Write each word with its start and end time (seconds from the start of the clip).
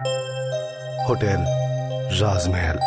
Hotel 0.00 1.44
राजमहल, 2.20 2.78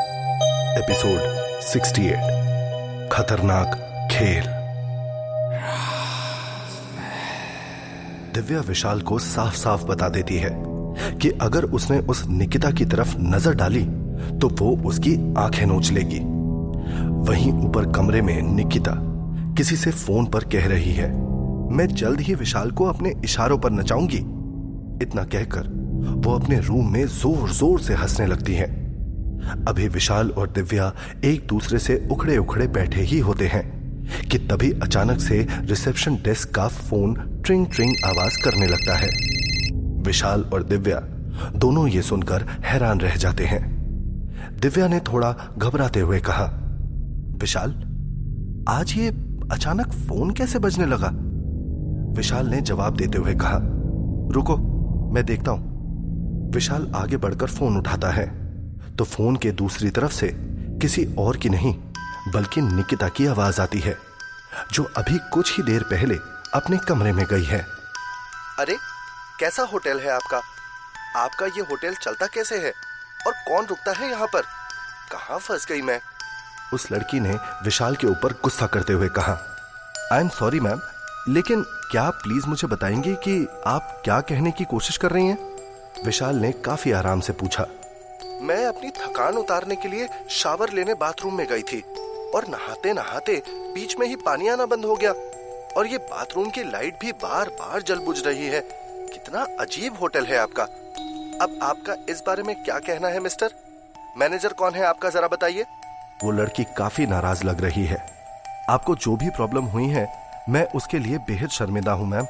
episode 0.79 1.19
68 1.61 3.09
खतरनाक 3.11 3.75
खेल। 4.11 4.43
दिव्या 8.33 8.59
विशाल 8.59 9.01
को 9.01 9.19
साफ़ 9.19 9.55
साफ़ 9.55 9.85
बता 9.85 10.09
देती 10.09 10.37
है 10.37 10.49
कि 11.17 11.29
अगर 11.29 11.63
उसने 11.63 11.99
उस 11.99 12.27
निकिता 12.27 12.71
की 12.71 12.85
तरफ़ 12.85 13.17
नज़र 13.19 13.55
डाली 13.55 13.85
तो 14.39 14.49
वो 14.49 14.75
उसकी 14.85 15.15
आँखें 15.37 15.65
नोच 15.65 15.91
लेगी। 15.91 16.19
वहीं 17.29 17.53
ऊपर 17.53 17.91
कमरे 17.91 18.21
में 18.21 18.41
निकिता 18.41 18.93
किसी 19.57 19.75
से 19.75 19.91
फ़ोन 19.91 20.25
पर 20.25 20.43
कह 20.43 20.67
रही 20.67 20.93
है, 20.93 21.11
मैं 21.71 21.87
जल्द 21.87 22.19
ही 22.19 22.35
विशाल 22.35 22.71
को 22.71 22.85
अपने 22.85 23.15
इशारों 23.23 23.57
पर 23.57 23.71
नचाऊँगी। 23.71 24.25
इतना 25.03 25.23
कहकर 25.23 25.78
वो 26.15 26.33
अपने 26.33 26.59
रूम 26.59 26.91
में 26.93 27.05
ज़ोर 27.07 27.49
ज़ोर 27.49 27.79
से 27.79 27.93
हंसने 27.93 28.25
लगती 28.25 28.53
है। 28.53 28.67
अभी 29.67 29.87
विशाल 29.87 30.29
और 30.29 30.49
दिव्या 30.49 30.93
एक 31.25 31.47
दूसरे 31.47 31.79
से 31.79 32.07
उखड़े 32.11 32.37
उखड़े 32.37 32.67
बैठे 32.67 33.01
ही 33.01 33.19
होते 33.19 33.47
हैं, 33.47 33.63
कि 34.31 34.37
तभी 34.37 34.71
अचानक 34.83 35.19
से 35.19 35.45
रिसेप्शन 35.61 36.15
डेस्क 36.15 36.53
का 36.55 36.67
फ़ोन 36.67 37.13
ट्रिंग 37.45 37.65
ट्रिंग 37.67 37.93
आवाज़ 38.05 38.43
करने 38.43 38.67
लगता 38.67 38.97
है। 38.97 39.09
विशाल 40.03 40.41
और 40.53 40.63
दिव्या 40.63 40.99
दोनों 41.55 41.87
ये 41.87 42.01
सुनकर 42.01 42.45
हैरान 42.65 42.99
रह 42.99 43.15
जाते 43.15 43.45
हैं। 43.45 43.61
दिव्या 44.61 44.87
ने 44.87 44.99
थोड़ा 45.07 45.31
घबराते 45.57 45.99
हुए 45.99 46.19
कहा, 46.19 46.45
विशाल, 47.41 47.71
आज 48.69 48.93
ये 48.97 49.07
अचानक 49.51 49.91
फ़ोन 50.07 50.31
कैसे 50.31 50.59
बजने 50.59 50.85
लगा? 50.85 51.11
विशाल 52.13 52.47
ने 52.47 52.61
जवाब 52.61 52.95
देते 52.95 53.17
हुए 53.17 53.33
कहा, 53.35 53.59
रुको, 54.33 54.57
मैं 55.13 55.25
देखता 55.25 55.51
हूँ। 55.51 55.68
विशाल 56.49 56.91
आगे 56.95 57.17
बढ़कर 57.17 57.47
फ़ोन 57.47 57.77
उठाता 57.77 58.09
है। 58.09 58.27
तो 58.95 59.05
फ़ोन 59.05 59.35
के 59.35 59.51
दूसरी 59.51 59.89
तरफ़ 59.89 60.11
से 60.11 60.27
किसी 60.81 61.15
और 61.19 61.37
की 61.37 61.49
नहीं 61.49 61.73
बल्कि 62.33 62.61
निकिता 62.61 63.09
की 63.09 63.27
आवाज़ 63.27 63.61
आती 63.61 63.79
है 63.79 63.97
जो 64.71 64.83
अभी 64.97 65.17
कुछ 65.33 65.57
ही 65.57 65.63
देर 65.63 65.83
पहले 65.83 66.15
अपने 66.53 66.77
कमरे 66.77 67.11
में 67.11 67.25
गई 67.25 67.43
है। 67.43 67.59
अरे 68.59 68.77
कैसा 69.39 69.63
होटल 69.63 69.99
है 69.99 70.09
आपका? 70.09 70.41
आपका 71.15 71.45
ये 71.45 71.61
होटल 71.61 71.95
चलता 71.95 72.27
कैसे 72.27 72.57
है? 72.57 72.73
और 73.27 73.33
कौन 73.47 73.65
रुकता 73.65 73.91
है 73.91 74.09
यहाँ 74.09 74.27
पर? 74.27 74.41
कहा 75.11 75.37
फंस 75.37 75.67
गई 75.69 75.81
मैं? 75.81 75.99
उस 76.73 76.91
लड़की 76.91 77.19
ने 77.19 77.33
विशाल 77.63 77.95
के 77.95 78.07
ऊपर 78.07 78.33
गुस्सा 78.33 78.67
करते 78.67 78.93
हुए 78.93 79.07
कहा 79.09 79.39
आई 80.13 80.21
एम 80.21 80.29
सॉरी 80.29 80.59
मैम 80.59 80.79
लेकिन 81.29 81.63
क्या 81.91 82.03
आप 82.03 82.19
प्लीज़ 82.23 82.47
मुझे 82.47 82.67
बताएँगे 82.67 83.15
कि 83.15 83.47
आप 83.67 84.01
क्या 84.03 84.19
कहने 84.21 84.51
की 84.51 84.63
कोशिश 84.63 84.97
कर 84.97 85.11
रही 85.11 85.27
हैं? 85.27 85.48
विशाल 86.05 86.35
ने 86.35 86.51
काफ़ी 86.65 86.91
आराम 86.91 87.19
से 87.19 87.33
पूछा, 87.33 87.65
मैं 88.41 88.65
अपनी 88.65 88.89
थकान 88.89 89.37
उतारने 89.37 89.75
के 89.75 89.89
लिए 89.89 90.07
शावर 90.29 90.69
लेने 90.73 90.93
बाथरूम 90.93 91.37
में 91.37 91.45
गई 91.47 91.61
थी 91.61 91.79
और 92.35 92.47
नहाते 92.47 92.93
नहाते 92.93 93.41
बीच 93.47 93.95
में 93.99 94.07
ही 94.07 94.15
पानी 94.15 94.47
आना 94.47 94.65
बंद 94.65 94.85
हो 94.85 94.95
गया 94.95 95.11
और 95.77 95.87
ये 95.87 95.97
बाथरूम 95.97 96.49
की 96.49 96.63
लाइट 96.63 96.99
भी 97.01 97.11
बार 97.23 97.49
बार 97.49 97.81
जल 97.81 97.99
बुझ 97.99 98.17
रही 98.27 98.47
है। 98.47 98.61
कितना 99.13 99.45
अजीब 99.59 99.97
होटल 99.97 100.25
है 100.25 100.37
आपका। 100.37 100.63
अब 101.43 101.59
आपका 101.63 101.95
इस 102.09 102.23
बारे 102.27 102.43
में 102.43 102.55
क्या 102.63 102.79
कहना 102.79 103.07
है, 103.07 103.19
मिस्टर? 103.19 103.53
मैनेजर 104.17 104.53
कौन 104.53 104.73
है 104.73 104.83
आपका, 104.85 105.09
जरा 105.09 105.27
बताइए? 105.27 105.65
वो 106.23 106.31
लड़की 106.31 106.63
काफ़ी 106.77 107.05
नाराज़ 107.05 107.43
लग 107.43 107.61
रही 107.61 107.85
है। 107.85 107.97
आपको 108.69 108.95
जो 108.95 109.15
भी 109.15 109.29
प्रॉब्लम 109.29 109.65
हुई 109.65 109.87
है, 109.87 110.07
मैं 110.49 110.65
उसके 110.71 110.99
लिए 110.99 111.17
बेहद 111.17 111.49
शर्मिंदा 111.49 111.91
हूँ, 111.91 112.07
मैम। 112.07 112.25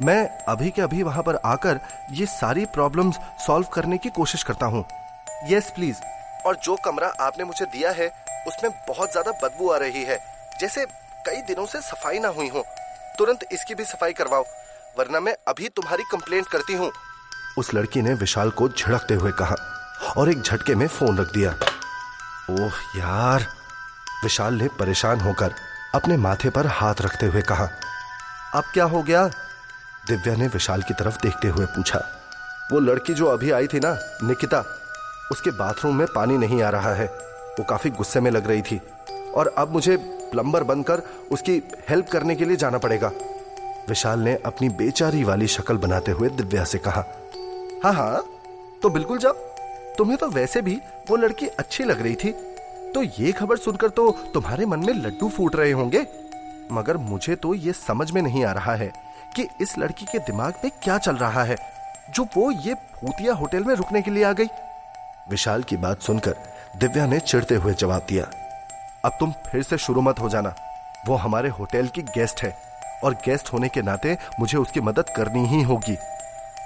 मैं 0.00 0.28
अभी 0.48 0.70
के 0.70 0.82
अभी 0.82 1.02
वहाँ 1.02 1.22
पर 1.22 1.36
आकर 1.46 1.78
ये 2.12 2.26
सारी 2.26 2.64
प्रॉब्लम्स 2.66 3.18
सॉल्व 3.46 3.66
करने 3.66 3.98
की 3.98 4.08
कोशिश 4.10 4.42
करता 4.42 4.66
हूँ। 4.66 4.84
यस 5.48 5.70
प्लीज़ 5.70 6.00
और 6.46 6.56
जो 6.56 6.76
कमरा 6.84 7.08
आपने 7.20 7.44
मुझे 7.44 7.64
दिया 7.66 7.90
है, 7.90 8.08
उसमें 8.48 8.70
बहुत 8.88 9.12
ज़्यादा 9.12 9.32
बदबू 9.42 9.70
आ 9.70 9.76
रही 9.76 10.02
है, 10.04 10.18
जैसे 10.60 10.84
कई 11.26 11.40
दिनों 11.44 11.64
से 11.66 11.80
सफ़ाई 11.80 12.18
ना 12.18 12.28
हुई 12.28 12.48
हो। 12.48 12.64
तुरंत 13.18 13.44
इसकी 13.52 13.74
भी 13.74 13.84
सफ़ाई 13.84 14.12
करवाओ, 14.12 14.44
वरना 14.96 15.20
मैं 15.20 15.34
अभी 15.48 15.68
तुम्हारी 15.68 16.02
कंप्लेंट 16.10 16.46
करती 16.48 16.74
हूँ। 16.74 16.90
उस 17.58 17.72
लड़की 17.74 18.02
ने 18.02 18.14
विशाल 18.14 18.50
को 18.50 18.68
झड़कते 18.68 19.14
हुए 19.14 19.32
कहा 19.32 19.56
और 20.16 20.30
एक 20.30 20.42
झटके 20.42 20.74
में 20.74 20.86
फ़ोन 20.88 21.18
रख 21.18 21.32
दिया। 21.34 21.50
ओह, 22.52 22.72
यार। 22.96 23.46
विशाल 24.22 24.54
ने 24.54 24.68
परेशान 24.78 25.20
होकर 25.20 25.54
अपने 25.94 26.16
माथे 26.18 26.50
पर 26.50 26.66
हाथ 26.68 27.00
रखते 27.00 27.26
हुए 27.26 27.42
कहा, 27.44 27.68
अब 28.54 28.64
क्या 28.74 28.84
हो 28.84 29.02
गया? 29.02 29.28
दिव्या 30.08 30.34
ने 30.36 30.46
विशाल 30.46 30.82
की 30.82 30.94
तरफ़ 30.94 31.16
देखते 31.22 31.48
हुए 31.48 31.66
पूछा, 31.66 31.98
वो 32.72 32.80
लड़की 32.80 33.14
जो 33.14 33.26
अभी 33.26 33.50
आई 33.50 33.66
थी 33.66 33.78
ना, 33.78 33.92
निकिता, 34.22 34.64
उसके 35.32 35.50
बाथरूम 35.50 35.96
में 35.96 36.06
पानी 36.06 36.36
नहीं 36.38 36.62
आ 36.62 36.68
रहा 36.70 36.92
है। 36.94 37.06
वो 37.58 37.64
काफ़ी 37.64 37.90
गुस्से 37.90 38.20
में 38.20 38.30
लग 38.30 38.46
रही 38.46 38.62
थी। 38.62 38.80
और 39.34 39.54
अब 39.58 39.72
मुझे 39.72 39.96
प्लम्बर 40.32 40.64
बनकर 40.64 41.02
उसकी 41.32 41.62
हेल्प 41.88 42.08
करने 42.08 42.34
के 42.34 42.44
लिए 42.44 42.56
जाना 42.56 42.78
पड़ेगा। 42.78 43.10
विशाल 43.88 44.20
ने 44.20 44.34
अपनी 44.46 44.68
बेचारी 44.68 45.24
वाली 45.24 45.46
शक्ल 45.46 45.76
बनाते 45.76 46.12
हुए 46.12 46.28
दिव्या 46.28 46.64
से 46.64 46.78
कहा 46.78 47.04
हाँ 47.84 47.92
हाँ 47.92 48.22
तो 48.82 48.90
बिल्कुल 48.90 49.18
जाओ। 49.18 49.32
तुम्हें 49.98 50.18
तो 50.18 50.28
वैसे 50.28 50.62
भी 50.62 50.78
वो 51.10 51.16
लड़की 51.16 51.46
अच्छी 51.48 51.84
लग 51.84 52.02
रही 52.02 52.14
थी। 52.14 52.32
तो 52.94 53.02
ये 53.20 53.32
खबर 53.32 53.56
सुनकर 53.56 53.88
तो 53.88 54.10
तुम्हारे 54.34 54.66
मन 54.66 54.78
में 54.78 54.92
लड्डू 54.94 55.28
फूट 55.28 55.56
रहे 55.56 55.72
होंगे। 55.72 56.06
मगर 56.72 56.96
मुझे 56.96 57.36
तो 57.36 57.54
ये 57.54 57.72
समझ 57.72 58.10
में 58.10 58.20
नहीं 58.22 58.44
आ 58.44 58.52
रहा 58.52 58.74
है 58.74 58.92
कि 59.36 59.46
इस 59.60 59.76
लड़की 59.78 60.06
के 60.06 60.18
दिमाग 60.18 60.54
में 60.64 60.70
क्या 60.82 60.98
चल 60.98 61.16
रहा 61.16 61.42
है, 61.42 61.56
जो 62.10 62.24
वो 62.36 62.50
ये 62.52 62.74
भूतिया 62.74 63.34
होटल 63.34 63.64
में 63.64 63.74
रुकने 63.74 64.02
के 64.02 64.10
लिए 64.10 64.24
आ 64.24 64.32
गई। 64.32 64.46
विशाल 65.30 65.62
की 65.62 65.76
बात 65.76 66.02
सुनकर 66.02 66.36
दिव्या 66.76 67.06
ने 67.06 67.18
चिढ़ते 67.20 67.54
हुए 67.54 67.74
जवाब 67.74 68.06
दिया, 68.08 68.24
अब 69.04 69.16
तुम 69.20 69.32
फिर 69.46 69.62
से 69.62 69.78
शुरू 69.78 70.00
मत 70.00 70.20
हो 70.20 70.28
जाना। 70.28 70.54
वो 71.06 71.16
हमारे 71.16 71.48
होटल 71.48 71.86
की 71.86 72.02
गेस्ट 72.04 72.42
है 72.42 72.56
और 73.04 73.14
गेस्ट 73.24 73.52
होने 73.52 73.68
के 73.68 73.82
नाते 73.82 74.16
मुझे 74.40 74.58
उसकी 74.58 74.80
मदद 74.80 75.10
करनी 75.16 75.46
ही 75.46 75.62
होगी। 75.62 75.96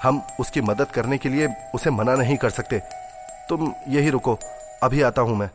हम 0.02 0.22
उसकी 0.40 0.60
मदद 0.60 0.90
करने 0.90 1.18
के 1.18 1.28
लिए 1.28 1.48
उसे 1.74 1.90
मना 1.90 2.14
नहीं 2.14 2.36
कर 2.36 2.50
सकते। 2.50 2.78
तुम 3.48 3.72
यही 3.88 4.10
रुको, 4.10 4.38
अभी 4.82 5.02
आता 5.02 5.22
हूँ 5.22 5.36
मैं। 5.36 5.50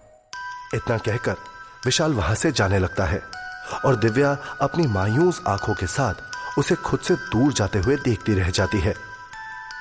इतना 0.75 0.97
कहकर 0.97 1.35
विशाल 1.85 2.13
वहाँ 2.13 2.35
से 2.35 2.51
जाने 2.51 2.79
लगता 2.79 3.05
है 3.05 3.21
और 3.85 3.95
दिव्या 3.95 4.37
अपनी 4.61 4.87
मायूस 4.87 5.41
आँखों 5.47 5.73
के 5.73 5.87
साथ 5.87 6.34
उसे 6.57 6.75
खुद 6.75 6.99
से 6.99 7.15
दूर 7.15 7.53
जाते 7.53 7.79
हुए 7.79 7.95
देखती 7.95 8.33
रह 8.33 8.49
जाती 8.49 8.79
है 8.79 8.93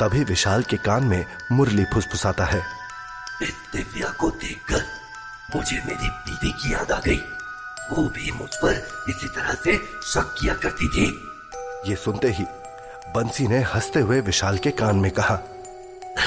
तभी 0.01 0.25
विशाल 0.25 0.62
के 0.62 0.77
कान 0.77 1.05
में 1.05 1.25
मुरली 1.53 1.85
फुसफुसाता 1.85 2.45
है 2.45 2.62
इस 3.43 3.55
दिव्या 3.73 4.11
को 4.11 4.31
देखकर 4.31 4.84
मुझे 5.57 5.77
मेरी 5.77 6.09
बीवी 6.09 6.53
की 6.53 6.73
याद 6.73 6.93
आ 6.93 6.99
गई 6.99 7.21
वो 7.91 8.09
भी 8.09 8.33
मुझ 8.33 8.49
पर 8.57 9.05
इसी 9.09 9.29
तरह 9.29 9.55
से 9.55 9.77
शक 10.03 10.34
किया 10.41 10.55
करती 10.55 10.89
थी 10.89 11.07
ये 11.91 11.97
सुनते 11.97 12.29
ही 12.29 12.45
बंसी 13.15 13.47
ने 13.49 13.59
हँसते 13.63 14.01
हुए 14.01 14.21
विशाल 14.21 14.59
के 14.59 14.71
कान 14.71 14.97
में 14.97 15.11
कहा 15.11 15.34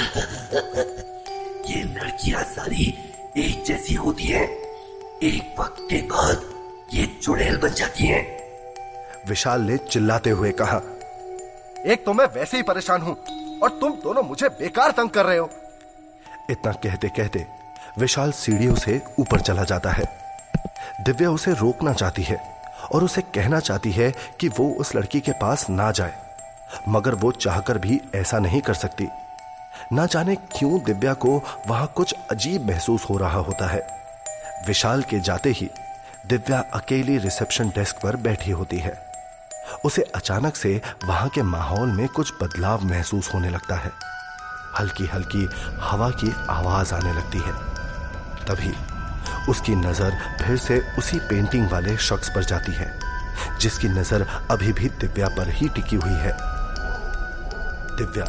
ये 1.68 1.82
लड़कियाँ 1.82 2.42
सारी 2.44 2.94
एक 3.36 3.64
जैसी 3.64 3.94
होती 3.94 4.24
हैं। 4.24 4.48
एक 5.22 5.54
वक्त 5.60 5.76
के 5.90 6.02
बाद 6.02 6.42
ये 6.94 7.06
चुड़ैल 7.22 7.56
बन 7.56 7.68
जाती 7.68 8.06
हैं। 8.06 8.37
विशाल 9.28 9.60
ने 9.60 9.76
चिल्लाते 9.78 10.30
हुए 10.30 10.50
कहा 10.52 10.80
एक 11.86 12.04
तो 12.06 12.12
मैं 12.12 12.26
वैसे 12.34 12.56
ही 12.56 12.62
परेशान 12.62 13.02
हूँ 13.02 13.16
और 13.62 13.78
तुम 13.80 13.92
दोनों 13.92 14.22
मुझे 14.22 14.48
बेकार 14.48 14.90
तंग 14.90 15.10
कर 15.10 15.26
रहे 15.26 15.38
हो। 15.38 15.50
इतना 16.50 16.72
कहते 16.74 17.08
कहते 17.08 17.46
विशाल 17.98 18.32
सीढ़ियों 18.32 18.74
से 18.74 19.00
ऊपर 19.18 19.40
चला 19.40 19.64
जाता 19.64 19.90
है। 19.90 20.04
दिव्या 21.00 21.30
उसे 21.30 21.52
रोकना 21.52 21.92
चाहती 21.92 22.22
है 22.22 22.38
और 22.92 23.04
उसे 23.04 23.22
कहना 23.34 23.60
चाहती 23.60 23.92
है 23.92 24.12
कि 24.40 24.48
वो 24.48 24.68
उस 24.70 24.94
लड़की 24.96 25.20
के 25.20 25.32
पास 25.32 25.68
ना 25.70 25.90
जाए 25.92 26.14
मगर 26.88 27.14
वो 27.14 27.32
चाहकर 27.32 27.78
भी 27.78 28.00
ऐसा 28.14 28.38
नहीं 28.38 28.60
कर 28.60 28.74
सकती। 28.74 29.08
ना 29.92 30.06
जाने 30.06 30.34
क्यों 30.34 30.78
दिव्या 30.84 31.14
को 31.14 31.40
वहाँ 31.66 31.92
कुछ 31.96 32.14
अजीब 32.30 32.66
महसूस 32.66 33.04
हो 33.10 33.16
रहा 33.16 33.38
होता 33.40 33.66
है। 33.66 33.86
विशाल 34.66 35.02
के 35.02 35.20
जाते 35.20 35.50
ही 35.50 35.68
दिव्या 36.26 36.64
अकेली 36.74 37.18
रिसेप्शन 37.18 37.68
डेस्क 37.68 37.96
पर 38.02 38.16
बैठी 38.16 38.50
होती 38.50 38.78
है। 38.78 39.07
उसे 39.84 40.02
अचानक 40.14 40.56
से 40.56 40.80
वहाँ 41.04 41.28
के 41.28 41.42
माहौल 41.44 41.88
में 41.88 42.06
कुछ 42.08 42.32
बदलाव 42.42 42.84
महसूस 42.84 43.32
होने 43.34 43.50
लगता 43.50 43.76
है। 43.76 43.92
हल्की 44.78 45.06
हल्की 45.06 45.48
हवा 45.80 46.10
की 46.12 46.32
आवाज़ 46.50 46.94
आने 46.94 47.12
लगती 47.12 47.38
है। 47.38 47.52
तभी 48.46 48.74
उसकी 49.50 49.74
नज़र 49.76 50.18
फिर 50.40 50.56
से 50.56 50.78
उसी 50.98 51.18
पेंटिंग 51.20 51.70
वाले 51.70 51.96
शख्स 51.98 52.28
पर 52.28 52.44
जाती 52.44 52.72
है, 52.72 52.92
जिसकी 53.60 53.88
नज़र 53.88 54.26
अभी 54.50 54.72
भी 54.72 54.88
दिव्या 54.90 55.28
पर 55.28 55.50
ही 55.50 55.68
टिकी 55.68 55.96
हुई 55.96 56.18
है। 56.18 56.32
दिव्या 57.96 58.24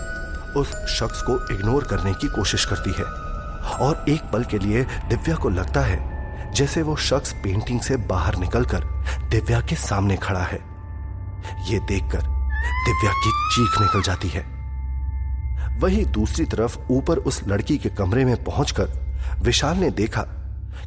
उस 0.59 0.71
शख्स 0.89 1.21
को 1.21 1.37
इग्नोर 1.53 1.83
करने 1.83 2.13
की 2.13 2.27
कोशिश 2.27 2.65
करती 2.65 2.91
है 2.91 3.03
और 3.79 4.05
एक 4.09 4.31
पल 4.33 4.43
के 4.43 4.59
लिए 4.59 4.83
दिव्या 5.09 5.35
को 5.35 5.49
लगता 5.49 5.81
है, 5.81 5.99
जैसे 6.53 6.81
वो 6.81 6.95
शख्स 6.95 7.33
पेंटिंग 7.33 7.81
से 7.81 7.97
बाहर 8.07 8.35
निकलकर 8.35 8.83
दिव्या 9.29 9.61
के 9.61 9.75
सामने 9.75 10.17
खड़ा 10.17 10.43
है। 10.43 10.68
ये 11.63 11.79
देखकर 11.79 12.21
दिव्या 12.85 13.11
की 13.11 13.31
चीख 13.55 13.81
निकल 13.81 14.01
जाती 14.01 14.27
है। 14.27 14.59
वही 15.79 16.05
दूसरी 16.05 16.45
तरफ़ 16.45 16.77
ऊपर 16.91 17.17
उस 17.17 17.47
लड़की 17.47 17.77
के 17.77 17.89
कमरे 17.89 18.25
में 18.25 18.43
पहुंचकर 18.43 18.89
विशाल 19.41 19.77
ने 19.77 19.89
देखा 19.91 20.21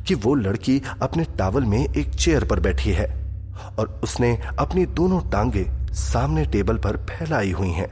कि 0.07 0.15
वो 0.15 0.35
लड़की 0.35 0.83
अपने 1.03 1.25
टावल 1.25 1.65
में 1.65 1.89
एक 1.89 2.15
चेयर 2.15 2.45
पर 2.45 2.61
बैठी 2.61 2.91
है 2.91 3.07
और 3.79 4.01
उसने 4.05 4.43
अपनी 4.59 4.87
दोनों 4.87 5.21
टांगे 5.31 5.71
सामने 5.93 6.45
टेबल 6.45 6.77
पर 6.77 6.97
फैलाई 6.97 7.53
हुई 7.53 7.71
हैं। 7.71 7.91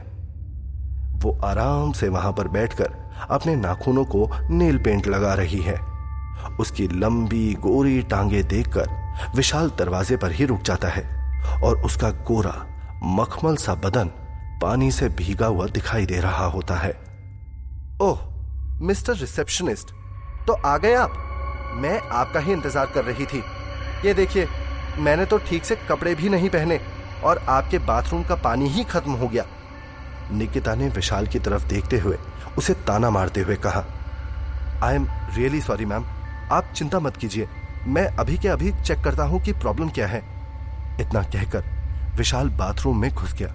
वो 1.19 1.39
आराम 1.43 1.91
से 1.91 2.09
वहाँ 2.09 2.33
पर 2.33 2.47
बैठकर 2.47 2.93
अपने 3.29 3.55
नाखूनों 3.55 4.05
को 4.05 4.29
नेल 4.49 4.77
पेंट 4.77 5.07
लगा 5.07 5.33
रही 5.33 5.61
है। 5.61 5.79
उसकी 6.59 6.87
लंबी 6.87 7.53
गोरी 7.53 8.01
टांगे 8.01 8.43
देखकर 8.43 8.89
विशाल 9.35 9.71
दरवाजे 9.77 10.17
पर 10.17 10.31
ही 10.31 10.45
रुक 10.45 10.61
जाता 10.61 10.87
है। 10.87 11.20
और 11.63 11.81
उसका 11.81 12.09
गोरा 12.27 12.55
मखमल 13.15 13.55
सा 13.55 13.75
बदन 13.75 14.11
पानी 14.61 14.91
से 14.91 15.09
भीगा 15.11 15.47
हुआ 15.47 15.65
दिखाई 15.67 16.05
दे 16.05 16.19
रहा 16.19 16.45
होता 16.47 16.75
है। 16.75 16.91
ओह, 18.01 18.19
मिस्टर 18.81 19.15
रिसेप्शनिस्ट 19.15 19.93
तो 20.47 20.53
आ 20.55 20.77
गए 20.77 20.93
आप? 20.95 21.13
मैं 21.73 21.99
आपका 21.99 22.39
ही 22.39 22.51
इंतज़ार 22.53 22.85
कर 22.85 23.03
रही 23.03 23.25
थी। 23.25 23.43
ये 24.05 24.13
देखिए, 24.13 24.47
मैंने 24.99 25.25
तो 25.25 25.37
ठीक 25.39 25.65
से 25.65 25.75
कपड़े 25.89 26.15
भी 26.15 26.29
नहीं 26.29 26.49
पहने 26.49 26.79
और 27.23 27.37
आपके 27.49 27.79
बाथरूम 27.79 28.23
का 28.23 28.35
पानी 28.35 28.67
ही 28.67 28.83
खत्म 28.83 29.11
हो 29.11 29.27
गया। 29.27 29.45
निकिता 30.31 30.75
ने 30.75 30.87
विशाल 30.89 31.27
की 31.27 31.39
तरफ़ 31.39 31.67
देखते 31.67 31.99
हुए 31.99 32.17
उसे 32.57 32.73
ताना 32.87 33.09
मारते 33.09 33.41
हुए 33.41 33.55
कहा 33.55 33.83
I 34.83 34.95
am 34.95 35.07
really 35.35 35.61
sorry 35.61 35.85
ma'am 35.85 36.05
आप 36.51 36.71
चिंता 36.75 36.99
मत 36.99 37.17
कीजिए। 37.17 37.47
मैं 37.87 38.05
अभी 38.15 38.37
के 38.37 38.47
अभी 38.47 38.71
चेक 38.81 39.03
करता 39.03 39.23
हूँ 39.23 39.41
कि 39.41 39.53
प्रॉब्लम 39.53 39.89
क्या 39.89 40.07
है। 40.07 40.21
इतना 40.99 41.21
कहकर 41.23 41.63
विशाल 42.17 42.49
बाथरूम 42.49 43.01
में 43.01 43.09
घुस 43.11 43.33
गया 43.33 43.53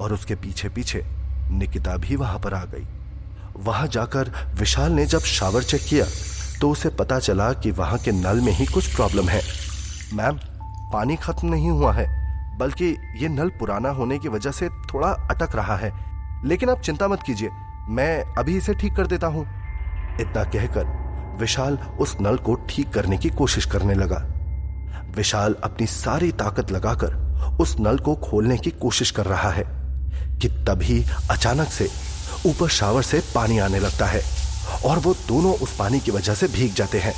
और 0.00 0.12
उसके 0.12 0.34
पीछे 0.34 0.68
पीछे 0.68 1.02
निकिता 1.50 1.96
भी 1.96 2.16
वहाँ 2.16 2.38
पर 2.38 2.54
आ 2.54 2.64
गई। 2.64 2.86
वहाँ 3.56 3.86
जाकर 3.86 4.30
विशाल 4.54 4.92
ने 4.92 5.06
जब 5.06 5.20
शावर 5.28 5.62
चेक 5.62 5.80
किया 5.88 6.04
तो 6.60 6.70
उसे 6.70 6.88
पता 6.90 7.18
चला 7.18 7.52
कि 7.52 7.70
वहाँ 7.70 7.98
के 7.98 8.12
नल 8.12 8.40
में 8.40 8.52
ही 8.52 8.66
कुछ 8.66 8.94
प्रॉब्लम 8.94 9.28
है। 9.28 9.40
मैम, 10.14 10.38
पानी 10.92 11.16
खत्म 11.16 11.48
नहीं 11.48 11.70
हुआ 11.70 11.92
है, 11.92 12.06
बल्कि 12.58 12.86
ये 13.16 13.28
नल 13.28 13.48
पुराना 13.50 13.88
होने 13.88 14.18
की 14.18 14.28
वजह 14.28 14.50
से 14.50 14.68
थोड़ा 14.68 15.08
अटक 15.08 15.56
रहा 15.56 15.76
है। 15.76 15.92
लेकिन 16.44 16.70
आप 16.70 16.80
चिंता 16.80 17.08
मत 17.08 17.22
कीजिए, 17.22 17.50
मैं 17.88 18.34
अभी 18.38 18.56
इसे 18.56 18.74
ठीक 18.74 18.96
कर 18.96 19.06
देता 19.06 19.26
हूँ। 19.26 19.46
इतना 20.20 20.44
कहकर 20.44 20.98
विशाल 21.40 21.78
उस 22.00 22.16
नल 22.20 22.36
को 22.36 22.54
ठीक 22.68 22.90
करने 22.90 23.18
की 23.18 23.30
कोशिश 23.30 23.64
करने 23.64 23.94
लगा। 23.94 24.24
विशाल 25.16 25.54
अपनी 25.64 25.86
सारी 25.86 26.32
ताकत 26.32 26.70
लगाकर 26.70 27.14
उस 27.60 27.76
नल 27.80 27.98
को 27.98 28.14
खोलने 28.14 28.56
की 28.56 28.70
कोशिश 28.70 29.10
कर 29.10 29.26
रहा 29.26 29.50
है 29.50 29.64
कि 30.40 30.48
तभी 30.48 31.02
अचानक 31.30 31.68
से 31.68 31.88
ऊपर 32.46 32.68
शावर 32.68 33.02
से 33.02 33.22
पानी 33.34 33.58
आने 33.58 33.78
लगता 33.78 34.06
है 34.06 34.22
और 34.84 34.98
वो 34.98 35.14
दोनों 35.28 35.54
उस 35.54 35.76
पानी 35.76 36.00
की 36.00 36.10
वजह 36.10 36.34
से 36.34 36.48
भीग 36.48 36.74
जाते 36.74 36.98
हैं। 36.98 37.14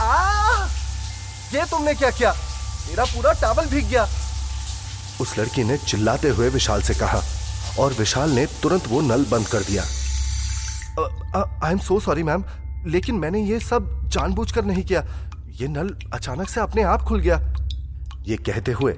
आ! 0.00 0.66
ये 1.54 1.64
तुमने 1.64 1.94
क्या 1.94 2.10
किया? 2.10 2.32
मेरा 2.88 3.04
पूरा 3.04 3.32
टावल 3.32 3.66
भीग 3.66 3.88
गया। 3.88 4.06
उस 5.20 5.38
लड़की 5.38 5.64
ने 5.64 5.76
चिल्लाते 5.78 6.28
हुए 6.28 6.48
विशाल 6.48 6.82
से 6.82 6.94
कहा 6.94 7.22
और 7.78 7.92
विशाल 7.92 8.30
ने 8.30 8.46
तुरंत 8.62 8.88
वो 8.88 9.00
नल 9.00 9.24
बंद 9.24 9.48
कर 9.48 9.60
दिया। 9.60 9.82
I 11.64 11.72
am 11.72 11.78
so 11.78 12.00
sorry 12.00 12.22
ma'am 12.22 12.44
लेकिन 12.86 13.14
मैंने 13.14 13.40
ये 13.40 13.60
सब 13.60 14.08
जानबूझकर 14.08 14.64
नहीं 14.64 14.84
किया। 14.84 15.00
ये 15.56 15.66
नल 15.68 15.88
अचानक 16.14 16.48
से 16.48 16.60
अपने 16.60 16.82
आप 16.82 17.02
खुल 17.02 17.20
गया। 17.20 17.40
ये 18.26 18.36
कहते 18.36 18.72
हुए 18.72 18.92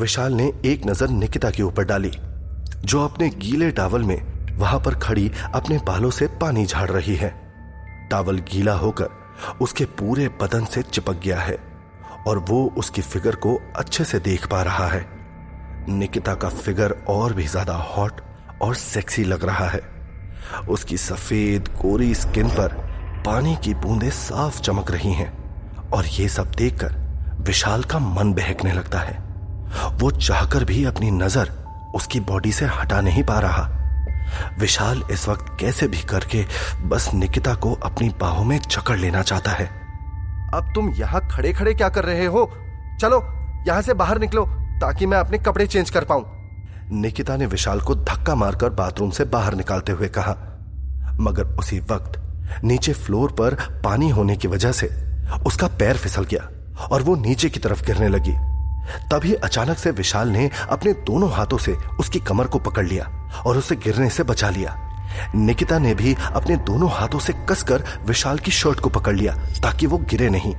विशाल 0.00 0.32
ने 0.32 0.52
एक 0.64 0.86
नज़र 0.86 1.08
निकिता 1.10 1.50
के 1.50 1.62
ऊपर 1.62 1.84
डाली, 1.84 2.10
जो 2.84 3.04
अपने 3.04 3.28
गीले 3.30 3.70
टावल 3.70 4.02
में 4.02 4.56
वहाँ 4.58 4.80
पर 4.80 4.94
खड़ी 4.94 5.30
अपने 5.54 5.78
बालों 5.86 6.10
से 6.10 6.26
पानी 6.40 6.66
झाड़ 6.66 6.88
रही 6.90 7.14
है। 7.16 7.30
टावल 8.10 8.38
गीला 8.52 8.74
होकर 8.74 9.56
उसके 9.60 9.84
पूरे 9.98 10.28
बदन 10.42 10.64
से 10.64 10.82
चिपक 10.82 11.20
गया 11.24 11.40
है 11.40 11.56
और 12.26 12.38
वो 12.48 12.64
उसकी 12.78 13.02
फिगर 13.02 13.34
को 13.36 13.58
अच्छे 13.76 14.04
से 14.04 14.18
देख 14.20 14.46
पा 14.46 14.62
रहा 14.62 14.88
है। 14.88 15.04
निकिता 15.88 16.34
का 16.34 16.48
फिगर 16.50 16.96
और 17.08 17.32
भी 17.32 17.46
ज़्यादा 17.46 17.76
हॉट 17.88 18.20
और 18.62 18.74
सेक्सी 18.76 19.24
लग 19.24 19.44
रहा 19.44 19.68
है। 19.68 19.80
उसकी 20.68 20.96
सफ़ेद 20.98 21.68
कोरी 21.82 22.14
स्किन 22.14 22.48
पर 22.50 22.80
पानी 23.26 23.56
की 23.56 23.74
बूंदें 23.76 24.10
साफ़ 24.10 24.60
चमक 24.60 24.90
रही 24.90 25.12
हैं। 25.12 25.41
और 25.94 26.06
ये 26.06 26.28
सब 26.28 26.50
देखकर 26.50 26.94
विशाल 27.40 27.82
का 27.82 27.98
मन 27.98 28.32
बहकने 28.32 28.72
लगता 28.72 28.98
है। 28.98 29.18
वो 29.92 30.10
चाहकर 30.10 30.64
भी 30.64 30.84
अपनी 30.84 31.10
नज़र 31.10 31.50
उसकी 31.94 32.20
बॉडी 32.20 32.52
से 32.52 32.66
हटा 32.66 33.00
नहीं 33.00 33.22
पा 33.22 33.38
रहा। 33.38 33.68
विशाल 34.58 35.02
इस 35.10 35.28
वक्त 35.28 35.56
कैसे 35.60 35.88
भी 35.88 36.02
करके 36.02 36.44
बस 36.88 37.10
निकिता 37.14 37.54
को 37.54 37.72
अपनी 37.84 38.08
बाहों 38.20 38.44
में 38.44 38.58
जकड़ 38.60 38.98
लेना 38.98 39.22
चाहता 39.22 39.50
है। 39.50 39.66
अब 40.54 40.72
तुम 40.74 40.92
यहाँ 40.94 41.20
खड़े 41.28 41.52
खड़े 41.52 41.74
क्या 41.74 41.88
कर 41.88 42.04
रहे 42.04 42.26
हो? 42.26 42.50
चलो, 43.00 43.22
यहाँ 43.68 43.82
से 43.82 43.94
बाहर 43.94 44.18
निकलो, 44.18 44.44
ताकि 44.80 45.06
मैं 45.06 45.18
अपने 45.18 45.38
कपड़े 45.38 45.66
चेंज 45.66 45.90
कर 45.90 46.04
पाऊँ। 46.04 46.24
निकिता 46.92 47.36
ने 47.36 47.46
विशाल 47.46 47.80
को 47.80 47.94
धक्का 47.94 48.34
मारकर 48.34 48.70
बाथरूम 48.70 49.10
से 49.10 49.24
बाहर 49.24 49.54
निकालते 49.54 49.92
हुए 49.92 50.08
कहा, 50.08 50.36
मगर 51.20 51.56
उसी 51.58 51.78
वक्त 51.80 52.20
नीचे 52.64 52.92
फ्लोर 52.92 53.32
पर 53.32 53.54
पानी 53.84 54.08
होने 54.10 54.36
की 54.36 54.48
वजह 54.48 54.72
से 54.72 54.86
उसका 55.46 55.66
पैर 55.66 55.96
फिसल 55.96 56.24
गया 56.24 56.48
और 56.86 57.02
वो 57.02 57.16
नीचे 57.16 57.50
की 57.50 57.60
तरफ़ 57.60 57.84
गिरने 57.86 58.08
लगी। 58.08 58.32
तभी 59.10 59.34
अचानक 59.34 59.78
से 59.78 59.90
विशाल 59.90 60.28
ने 60.28 60.50
अपने 60.70 60.92
दोनों 60.92 61.30
हाथों 61.32 61.58
से 61.58 61.72
उसकी 62.00 62.18
कमर 62.18 62.46
को 62.46 62.58
पकड़ 62.58 62.86
लिया 62.86 63.04
और 63.46 63.58
उसे 63.58 63.76
गिरने 63.76 64.08
से 64.10 64.22
बचा 64.22 64.50
लिया। 64.50 64.76
निकिता 65.34 65.78
ने 65.78 65.94
भी 65.94 66.14
अपने 66.34 66.56
दोनों 66.56 66.90
हाथों 66.90 67.18
से 67.18 67.32
कसकर 67.50 67.84
विशाल 68.06 68.38
की 68.38 68.50
शर्ट 68.50 68.80
को 68.80 68.90
पकड़ 68.90 69.14
लिया 69.16 69.34
ताकि 69.62 69.86
वो 69.86 69.98
गिरे 69.98 70.30
नहीं। 70.30 70.54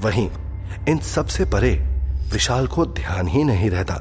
वहीं 0.00 0.30
इन 0.88 0.98
सबसे 0.98 1.44
परे 1.44 1.72
विशाल 2.32 2.66
को 2.66 2.86
ध्यान 2.86 3.28
ही 3.28 3.44
नहीं 3.44 3.70
रहता 3.70 3.94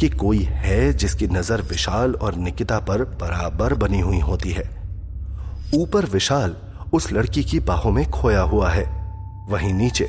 कि 0.00 0.08
कोई 0.08 0.42
है 0.42 0.92
जिसकी 0.92 1.26
नज़र 1.26 1.62
विशाल 1.62 2.14
और 2.14 2.34
निकिता 2.34 2.78
पर 2.78 3.04
बराबर 3.04 3.74
बनी 3.74 4.00
हुई 4.00 4.20
होती 4.20 4.50
है। 4.50 4.68
ऊपर 5.74 6.06
विशाल 6.06 6.56
उस 6.92 7.12
लड़की 7.12 7.44
की 7.44 7.60
बाहों 7.60 7.92
में 7.92 8.10
खोया 8.10 8.40
हुआ 8.40 8.70
है। 8.70 8.99
वहीं 9.50 9.72
नीचे 9.74 10.04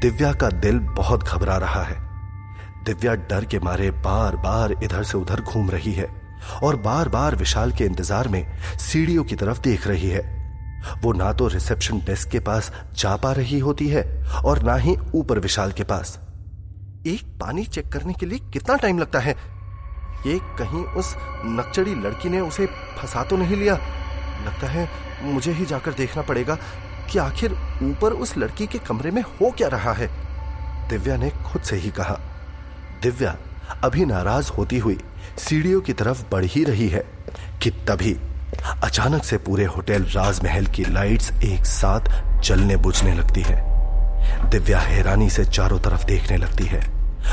दिव्या 0.00 0.32
का 0.32 0.48
दिल 0.50 0.78
बहुत 0.96 1.24
घबरा 1.24 1.56
रहा 1.56 1.82
है। 1.82 1.96
दिव्या 2.84 3.14
डर 3.30 3.44
के 3.44 3.58
मारे 3.58 3.90
बार 4.04 4.36
बार 4.36 4.72
इधर 4.84 5.02
से 5.02 5.18
उधर 5.18 5.40
घूम 5.40 5.70
रही 5.70 5.92
है 5.92 6.06
और 6.62 6.76
बार 6.76 7.08
बार 7.08 7.36
विशाल 7.36 7.72
के 7.72 7.84
इंतज़ार 7.84 8.28
में 8.28 8.44
सीढ़ियों 8.80 9.24
की 9.24 9.36
तरफ़ 9.36 9.60
देख 9.60 9.86
रही 9.86 10.08
है। 10.08 10.20
वो 11.02 11.12
ना 11.12 11.32
तो 11.32 11.48
रिसेप्शन 11.48 11.98
डेस्क 11.98 12.28
के 12.28 12.40
पास 12.40 12.72
जा 12.94 13.14
पा 13.16 13.32
रही 13.32 13.58
होती 13.58 13.88
है 13.88 14.02
और 14.44 14.62
ना 14.62 14.74
ही 14.76 14.96
ऊपर 15.14 15.38
विशाल 15.38 15.72
के 15.72 15.84
पास। 15.84 16.18
एक 17.06 17.22
पानी 17.40 17.64
चेक 17.64 17.92
करने 17.92 18.12
के 18.12 18.26
लिए 18.26 18.38
कितना 18.52 18.76
टाइम 18.76 18.98
लगता 18.98 19.18
है? 19.18 19.36
ये 20.26 20.38
कहीं 20.58 20.84
उस 20.94 21.14
नक्चड़ी 21.46 21.94
लड़की 21.94 22.28
ने 22.28 22.40
उसे 22.40 22.66
फंसा 22.98 23.22
तो 23.22 23.36
नहीं 23.36 23.56
लिया? 23.56 23.74
लगता 24.46 24.66
है 24.66 24.88
मुझे 25.24 25.52
ही 25.52 25.66
जाकर 25.66 25.92
देखना 25.92 26.22
पड़ेगा। 26.22 26.58
कि 27.12 27.18
आखिर 27.18 27.52
ऊपर 27.82 28.12
उस 28.12 28.36
लड़की 28.38 28.66
के 28.66 28.78
कमरे 28.78 29.10
में 29.10 29.22
हो 29.22 29.50
क्या 29.50 29.68
रहा 29.68 29.92
है? 29.92 30.08
दिव्या 30.88 31.16
ने 31.16 31.30
खुद 31.30 31.62
से 31.62 31.76
ही 31.76 31.90
कहा, 31.90 32.20
दिव्या, 33.02 33.36
अभी 33.84 34.04
नाराज़ 34.04 34.52
होती 34.52 34.78
हुई 34.78 34.98
सीढ़ियों 35.38 35.80
की 35.80 35.92
तरफ़ 35.92 36.22
बढ़ 36.32 36.44
ही 36.44 36.64
रही 36.64 36.88
है 36.88 37.04
कि 37.62 37.70
तभी 37.70 38.16
अचानक 38.84 39.24
से 39.24 39.36
पूरे 39.38 39.64
होटल 39.64 40.02
राजमहल 40.02 40.66
की 40.66 40.84
लाइट्स 40.84 41.32
एक 41.44 41.66
साथ 41.66 42.40
जलने 42.40 42.76
बुझने 42.76 43.14
लगती 43.14 43.42
है। 43.42 43.60
दिव्या 44.50 44.78
हैरानी 44.78 45.30
से 45.30 45.44
चारों 45.44 45.80
तरफ़ 45.80 46.04
देखने 46.04 46.36
लगती 46.36 46.64
है, 46.64 46.80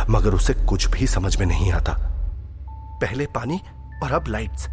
मगर 0.10 0.30
उसे 0.30 0.54
कुछ 0.54 0.88
भी 0.88 1.08
समझ 1.08 1.38
में 1.38 1.46
नहीं 1.46 1.72
आता। 1.72 1.94
पहले 3.02 3.26
पानी 3.26 3.62
और 4.04 4.12
अब 4.12 4.26
लाइट्स। 4.28 4.68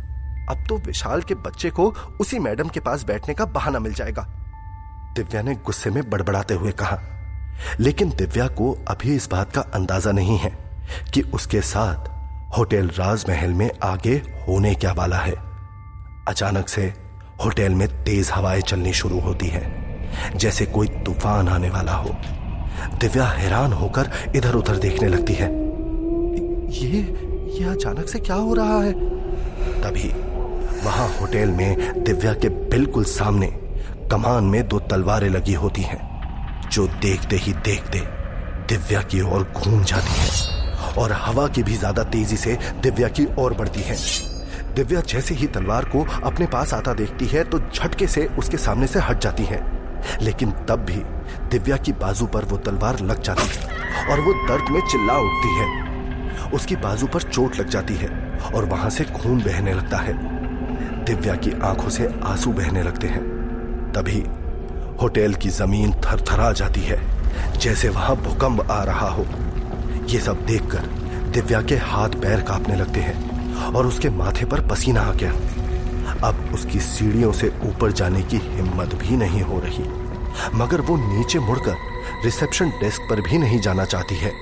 अब 0.50 0.64
तो 0.68 0.78
विशाल 0.78 1.22
के 1.22 1.34
बच्चे 1.34 1.70
को 1.70 1.94
उसी 2.20 2.38
मैडम 2.38 2.68
के 2.68 2.80
पास 2.80 3.04
बैठने 3.04 3.34
का 3.34 3.44
बहाना 3.44 3.78
मिल 3.78 3.94
जाएगा। 3.94 4.46
दिव्या 5.16 5.42
ने 5.42 5.54
गुस्से 5.66 5.90
में 5.90 6.08
बड़बड़ाते 6.11 6.54
हुए 6.54 6.73
कहा, 6.73 6.99
लेकिन 7.80 8.11
दिव्या 8.11 8.46
को 8.49 8.73
अभी 8.88 9.14
इस 9.14 9.28
बात 9.30 9.52
का 9.52 9.61
अंदाज़ा 9.75 10.12
नहीं 10.12 10.37
है 10.38 10.50
कि 11.14 11.23
उसके 11.35 11.61
साथ 11.61 12.08
होटल 12.58 12.88
राजमहल 12.88 13.52
में 13.52 13.70
आगे 13.85 14.14
होने 14.49 14.75
क्या 14.75 14.92
वाला 14.92 15.16
है। 15.16 15.35
अचानक 16.28 16.68
से 16.68 16.92
होटल 17.44 17.75
में 17.75 17.88
तेज 18.04 18.30
हवाएँ 18.35 18.61
चलनी 18.61 18.92
शुरू 18.92 19.20
होती 19.20 19.46
हैं, 19.46 20.38
जैसे 20.38 20.66
कोई 20.66 20.88
तूफ़ान 21.06 21.49
आने 21.49 21.70
वाला 21.70 21.92
हो। 21.92 22.16
दिव्या 23.00 23.25
हैरान 23.25 23.73
होकर 23.73 24.11
इधर 24.37 24.54
उधर 24.54 24.76
देखने 24.76 25.08
लगती 25.08 25.35
है। 25.35 25.50
ये 26.75 27.00
ये 27.58 27.64
अचानक 27.64 28.08
से 28.08 28.18
क्या 28.18 28.37
हो 28.37 28.54
रहा 28.54 28.80
है? 28.82 28.92
तभी 29.82 30.08
वहाँ 30.85 31.08
होटल 31.11 31.50
में 31.50 32.02
दिव्या 32.04 32.32
के 32.35 32.49
बिल्कुल 32.70 33.04
सामने 33.04 33.46
कमान 34.12 34.44
में 34.44 34.66
दो 34.68 34.78
तलवारें 34.80 35.28
लगी 35.28 35.52
होती 35.54 35.82
हैं, 35.82 36.68
जो 36.70 36.86
देखते 37.02 37.36
ही 37.36 37.52
देखते 37.54 38.00
दिव्या 38.68 39.00
की 39.02 39.20
ओर 39.22 39.42
घूम 39.54 39.82
जाती 39.82 40.12
है, 40.12 40.94
और 40.98 41.12
हवा 41.14 41.46
की 41.48 41.62
भी 41.62 41.75
ज़्यादा 41.75 42.02
तेज़ी 42.04 42.36
से 42.36 42.58
दिव्या 42.82 43.08
की 43.08 43.26
ओर 43.38 43.54
बढ़ती 43.54 43.80
है। 43.80 43.96
दिव्या 44.75 45.00
जैसे 45.02 45.34
ही 45.34 45.46
तलवार 45.46 45.84
को 45.86 46.04
अपने 46.25 46.46
पास 46.46 46.75
आता 46.75 46.94
देखती 46.94 47.26
है 47.26 47.44
तो 47.44 47.58
झटके 47.60 48.06
से 48.06 48.26
उसके 48.38 48.56
सामने 48.56 48.86
से 48.86 49.00
हट 49.00 49.20
जाती 49.20 49.44
है। 49.44 49.60
लेकिन 50.22 50.50
तब 50.68 50.84
भी 50.84 51.02
दिव्या 51.50 51.76
की 51.76 51.92
बाजू 51.94 52.26
पर 52.26 52.44
वो 52.44 52.56
तलवार 52.58 53.00
लग 53.00 53.22
जाती 53.22 53.48
है, 53.48 54.10
और 54.10 54.20
वो 54.20 54.32
दर्द 54.48 54.70
में 54.70 54.80
चिल्ला 54.82 55.18
उठती 55.18 55.56
है। 55.58 56.50
उसकी 56.50 56.76
बाजू 56.78 57.06
पर 57.06 57.22
चोट 57.22 57.56
लग 57.56 57.68
जाती 57.68 57.94
है, 57.94 58.08
और 58.54 58.64
वहाँ 58.64 58.90
से 58.90 59.04
खून 59.12 59.40
बहने 59.40 59.75
लगता 59.75 59.98
है। 59.98 60.14
दिव्या 61.04 61.34
की 61.36 61.60
आँखों 61.64 61.88
से 61.88 62.08
आँसू 62.25 62.52
बहने 62.52 62.82
लगते 62.82 63.06
हैं। 63.06 63.36
तभी 63.97 64.23
होटल 65.03 65.35
की 65.35 65.49
ज़मीन 65.49 65.93
थरथरा 65.95 66.50
जाती 66.53 66.81
है, 66.81 66.99
जैसे 67.59 67.88
वहाँ 67.88 68.17
भूकंप 68.17 68.71
आ 68.71 68.83
रहा 68.85 69.09
हो। 69.09 69.25
ये 70.09 70.21
सब 70.21 70.45
देखकर 70.47 70.87
दिव्या 71.33 71.61
के 71.62 71.76
हाथ 71.76 72.09
पैर 72.09 72.41
कांपने 72.41 72.76
लगते 72.76 73.00
हैं 73.00 73.73
और 73.75 73.87
उसके 73.87 74.11
माथे 74.11 74.45
पर 74.45 74.67
पसीना 74.69 75.00
आ 75.00 75.12
गया। 75.12 75.33
अब 76.29 76.50
उसकी 76.55 76.81
सीढ़ियों 76.81 77.33
से 77.33 77.49
ऊपर 77.65 77.93
जाने 77.93 78.23
की 78.23 78.37
हिम्मत 78.37 78.95
भी 78.95 79.17
नहीं 79.17 79.43
हो 79.43 79.61
रही, 79.61 79.85
मगर 80.55 80.81
वो 80.81 80.97
नीचे 80.97 81.38
मुड़कर 81.38 81.76
रिसेप्शन 82.25 82.71
डेस्क 82.81 83.07
पर 83.11 83.21
भी 83.21 83.38
नहीं 83.38 83.61
जाना 83.61 83.85
चाहती 83.85 84.17
है। 84.17 84.33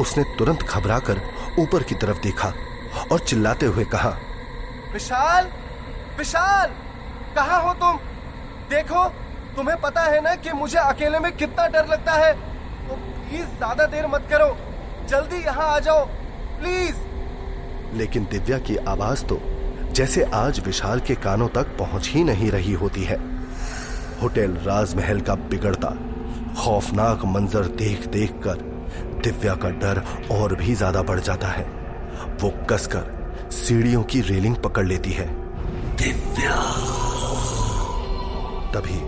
उसने 0.00 0.24
तुरंत 0.38 0.62
घबराकर 0.62 1.22
ऊपर 1.58 1.82
की 1.82 1.94
तरफ़ 1.94 2.22
देखा 2.22 2.52
और 3.12 3.18
चिल्लाते 3.18 3.66
हुए 3.66 3.84
कहा, 3.84 4.16
विशाल! 4.92 5.44
विशाल! 6.18 6.70
कहा 7.36 7.56
हो 7.56 7.74
तुम? 7.74 7.98
देखो 8.72 9.04
तुम्हें 9.56 9.80
पता 9.80 10.02
है 10.02 10.20
ना 10.24 10.34
कि 10.34 10.52
मुझे 10.54 10.78
अकेले 10.78 11.18
में 11.18 11.30
कितना 11.36 11.66
डर 11.68 11.88
लगता 11.88 12.12
है। 12.14 12.32
तो 12.88 12.94
प्लीज़ 12.94 13.46
ज़्यादा 13.56 13.86
देर 13.86 14.06
मत 14.06 14.26
करो। 14.30 14.56
जल्दी 15.08 15.42
यहाँ 15.44 15.66
आ 15.66 15.78
जाओ। 15.78 16.04
प्लीज़ 16.60 16.96
लेकिन 17.96 18.24
दिव्या 18.30 18.58
की 18.58 18.76
आवाज़ 18.88 19.24
तो 19.24 19.40
जैसे 19.92 20.22
आज 20.34 20.60
विशाल 20.66 21.00
के 21.00 21.14
कानों 21.18 21.48
तक 21.48 21.76
पहुँच 21.78 22.08
ही 22.08 22.24
नहीं 22.24 22.50
रही 22.50 22.72
होती 22.74 23.04
है। 23.04 23.18
होटल 24.22 24.56
राजमहल 24.66 25.20
का 25.20 25.34
बिगड़ता 25.50 25.90
खौफनाक 26.56 27.24
मंजर 27.26 27.66
देख 27.76 28.06
देख 28.08 28.40
कर 28.44 28.70
दिव्या 29.24 29.54
का 29.54 29.70
डर 29.80 30.02
और 30.32 30.54
भी 30.54 30.74
ज़्यादा 30.74 31.02
बढ़ 31.02 31.20
जाता 31.20 31.48
है। 31.48 31.64
वो 32.42 32.54
कसकर 32.70 33.48
सीढ़ियों 33.52 34.02
की 34.04 34.20
रेलिंग 34.22 34.56
पकड़ 34.56 34.86
लेती 34.86 35.12
है। 35.12 35.26
दिव्या। 35.96 36.60
तभी 38.74 39.00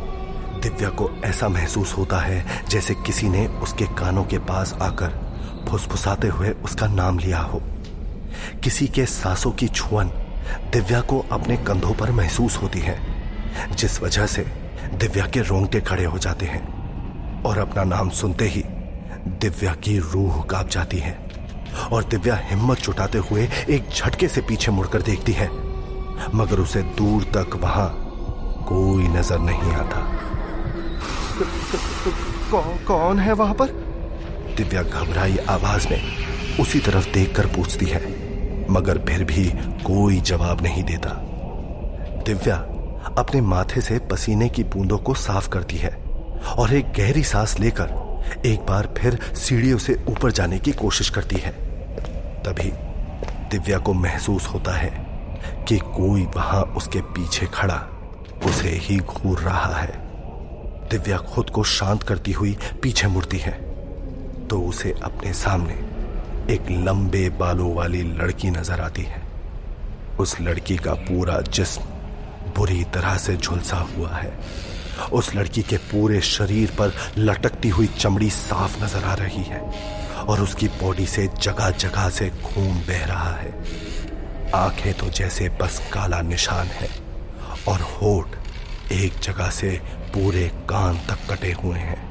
दिव्या 0.61 0.89
को 0.89 1.11
ऐसा 1.25 1.49
महसूस 1.49 1.97
होता 1.97 2.19
है 2.19 2.65
जैसे 2.69 2.95
किसी 2.95 3.29
ने 3.29 3.47
उसके 3.47 3.87
कानों 3.87 4.25
के 4.25 4.39
पास 4.39 4.73
आकर 4.83 5.23
फुसफुसाते 5.71 6.29
हुए 6.29 6.51
उसका 6.51 6.87
नाम 6.87 7.19
लिया 7.19 7.39
हो। 7.39 7.61
किसी 8.65 8.87
के 8.89 9.07
सांसों 9.07 9.51
की 9.51 9.69
छुअन 9.69 10.09
दिव्या 10.73 11.01
को 11.01 11.25
अपने 11.33 11.57
कंधों 11.57 11.95
पर 11.95 12.11
महसूस 12.11 12.57
होती 12.57 12.81
है, 12.81 12.99
जिस 13.77 14.01
वजह 14.01 14.27
से 14.27 14.43
दिव्या 14.95 15.27
के 15.27 15.41
रोंगटे 15.41 15.81
खड़े 15.81 16.05
हो 16.05 16.19
जाते 16.19 16.47
हैं 16.47 17.43
और 17.43 17.59
अपना 17.59 17.85
नाम 17.85 18.11
सुनते 18.11 18.49
ही 18.49 18.63
दिव्या 19.41 19.75
की 19.75 19.99
रूह 19.99 20.43
काँप 20.43 20.69
जाती 20.69 20.99
है 20.99 21.19
और 21.93 22.05
दिव्या 22.05 22.35
हिम्मत 22.43 22.79
जुटाते 22.79 23.19
हुए 23.19 23.49
एक 23.71 23.89
झटके 23.91 24.29
से 24.29 24.41
पीछे 24.41 24.71
मुड़कर 24.71 25.03
देखती 25.03 25.33
है, 25.33 25.49
मगर 26.35 26.61
उसे 26.61 26.83
दूर 26.83 27.23
तक 27.37 27.57
वहाँ 27.57 28.04
कोई 28.65 29.09
नज़र 29.09 29.39
नहीं 29.41 29.73
आता। 29.75 30.01
कौन 32.51 32.77
कौन 32.87 33.19
है 33.19 33.33
वहाँ 33.33 33.55
पर? 33.55 33.69
दिव्या 34.57 34.83
घबराई 34.83 35.37
आवाज़ 35.49 35.89
में 35.89 36.59
उसी 36.61 36.79
तरफ़ 36.81 37.13
देखकर 37.13 37.47
पूछती 37.47 37.87
है 37.87 38.03
मगर 38.71 38.99
फिर 38.99 39.25
भी 39.25 39.45
कोई 39.85 40.21
जवाब 40.21 40.63
नहीं 40.63 40.83
देता। 40.85 41.11
दिव्या 42.27 42.57
अपने 43.19 43.41
माथे 43.41 43.81
से 43.81 43.99
पसीने 44.11 44.49
की 44.49 44.65
बूंदों 44.65 44.99
को 44.99 45.15
साफ़ 45.15 45.49
करती 45.49 45.77
है 45.77 45.91
और 46.59 46.75
एक 46.75 46.93
गहरी 46.93 47.23
सांस 47.25 47.59
लेकर 47.61 48.03
एक 48.47 48.61
बार 48.61 48.89
फिर 48.99 49.19
सीढ़ियों 49.37 49.79
से 49.79 49.95
ऊपर 50.09 50.33
जाने 50.33 50.59
की 50.59 50.73
कोशिश 50.73 51.11
करती 51.11 51.37
है। 51.37 51.53
तभी 52.43 52.71
दिव्या 53.51 53.79
को 53.79 53.93
महसूस 53.95 54.47
होता 54.47 54.73
है 54.73 54.91
कि 55.69 55.79
कोई 55.79 56.25
वहाँ 56.37 56.63
उसके 56.77 57.01
पीछे 57.13 57.47
खड़ा 57.47 57.77
उसे 58.47 58.71
ही 58.83 58.99
घूर 58.99 59.39
रहा 59.39 59.75
है। 59.75 59.93
दिव्या 60.91 61.17
खुद 61.17 61.51
को 61.51 61.65
शांत 61.65 62.03
करती 62.03 62.33
हुई 62.33 62.57
पीछे 62.83 63.07
मुड़ती 63.07 63.39
है। 63.39 63.53
तो 64.49 64.61
उसे 64.63 64.95
अपने 65.05 65.33
सामने 65.33 65.75
एक 66.55 66.71
लंबे 66.71 67.29
बालों 67.31 67.75
वाली 67.75 68.03
लड़की 68.03 68.51
नज़र 68.51 68.81
आती 68.81 69.03
है। 69.03 69.23
उस 70.21 70.41
लड़की 70.41 70.77
का 70.77 70.95
पूरा 70.95 71.41
जिस्म 71.41 71.83
बुरी 72.57 72.85
तरह 72.85 73.17
से 73.17 73.37
झुलसा 73.37 73.77
हुआ 73.77 74.11
है। 74.11 74.33
उस 75.13 75.35
लड़की 75.35 75.63
के 75.63 75.77
पूरे 75.77 76.21
शरीर 76.21 76.71
पर 76.71 76.93
लटकती 77.19 77.69
हुई 77.69 77.87
चमड़ी 77.99 78.31
साफ़ 78.31 78.83
नज़र 78.85 79.05
आ 79.05 79.15
रही 79.15 79.43
है 79.43 79.61
और 80.25 80.41
उसकी 80.41 80.69
बॉडी 80.83 81.07
से 81.07 81.27
जगह 81.41 81.71
जगह 81.71 82.09
से 82.09 82.29
खून 82.45 82.79
बह 82.89 83.05
रहा 83.05 83.35
है। 83.37 83.55
आँखें 84.55 84.93
तो 84.95 85.09
जैसे 85.09 85.49
बस 85.61 85.81
काला 85.93 86.21
निशान 86.23 86.67
है। 86.67 87.04
और 87.69 87.81
होठ 87.81 88.93
एक 88.93 89.13
जगह 89.23 89.51
से 89.51 89.71
पूरे 90.15 90.49
कान 90.49 90.97
तक 90.97 91.31
कटे 91.31 91.53
हुए 91.53 91.79
हैं। 91.79 92.03